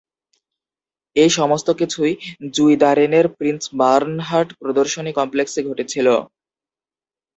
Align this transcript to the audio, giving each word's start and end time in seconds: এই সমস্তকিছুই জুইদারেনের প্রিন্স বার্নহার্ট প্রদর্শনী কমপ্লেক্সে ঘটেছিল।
এই 1.15 1.29
সমস্তকিছুই 1.37 2.13
জুইদারেনের 2.53 3.25
প্রিন্স 3.37 3.63
বার্নহার্ট 3.79 4.49
প্রদর্শনী 4.61 5.11
কমপ্লেক্সে 5.19 5.61
ঘটেছিল। 5.69 6.07